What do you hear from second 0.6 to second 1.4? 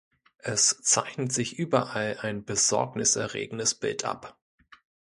zeichnet